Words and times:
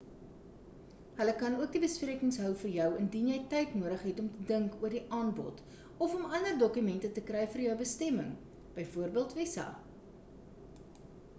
hulle 1.17 1.33
kan 1.39 1.57
ook 1.63 1.73
die 1.73 1.81
besprekings 1.81 2.37
hou 2.45 2.53
vir 2.61 2.71
jou 2.75 2.85
indien 3.01 3.27
jy 3.31 3.35
tyd 3.51 3.75
nodig 3.81 4.05
het 4.07 4.21
om 4.23 4.31
te 4.37 4.45
dink 4.51 4.77
oor 4.85 4.95
die 4.95 5.01
aanbod 5.17 5.61
of 6.05 6.15
om 6.21 6.25
ander 6.37 6.57
dokumente 6.63 7.11
te 7.19 7.23
kry 7.27 7.43
vir 7.57 7.63
jou 7.67 7.75
bestemming 7.83 8.31
bv 8.79 9.27
visa 9.37 9.67